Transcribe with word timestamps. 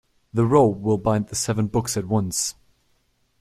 The 0.33 0.47
rope 0.47 0.79
will 0.79 0.97
bind 0.97 1.27
the 1.27 1.35
seven 1.35 1.67
books 1.67 1.95
at 1.95 2.07
once. 2.07 2.55